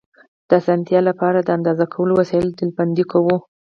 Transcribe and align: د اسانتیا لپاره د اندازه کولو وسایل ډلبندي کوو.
د 0.47 0.49
اسانتیا 0.59 0.99
لپاره 1.09 1.39
د 1.41 1.49
اندازه 1.57 1.85
کولو 1.93 2.13
وسایل 2.21 2.47
ډلبندي 2.59 3.03
کوو. 3.11 3.35